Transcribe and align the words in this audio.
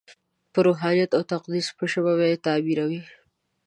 په 0.53 0.59
روحانیت 0.67 1.11
او 1.17 1.23
تقدس 1.31 1.67
په 1.77 1.83
ژبه 1.91 2.13
به 2.19 2.25
یې 2.31 2.37
تعبیروي. 2.45 3.01